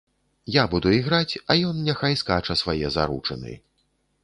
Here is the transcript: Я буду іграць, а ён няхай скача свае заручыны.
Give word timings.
Я 0.53 0.63
буду 0.71 0.93
іграць, 0.99 1.41
а 1.51 1.57
ён 1.73 1.85
няхай 1.89 2.19
скача 2.23 2.59
свае 2.65 2.93
заручыны. 2.99 3.57